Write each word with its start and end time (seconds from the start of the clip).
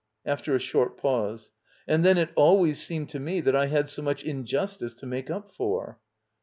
[After 0.25 0.55
a 0.55 0.59
short 0.59 0.97
pause.] 0.97 1.51
And 1.87 2.03
then 2.03 2.17
it 2.17 2.31
always 2.35 2.79
^^'^med 2.79 3.07
to 3.09 3.19
me 3.19 3.39
that 3.41 3.55
I 3.55 3.67
had 3.67 3.87
so 3.87 4.01
much 4.01 4.23
injustice 4.23 4.95
to 4.95 5.05
make 5.05 5.29
up 5.29 5.51
for. 5.53 5.99